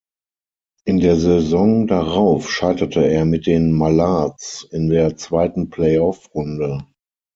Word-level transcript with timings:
In 0.85 0.97
der 0.99 1.15
Saison 1.15 1.85
darauf 1.85 2.51
scheiterte 2.51 3.07
er 3.07 3.23
mit 3.23 3.45
den 3.45 3.71
Mallards 3.71 4.65
in 4.71 4.89
der 4.89 5.15
zweiten 5.15 5.69
Playoff-Runde. 5.69 6.87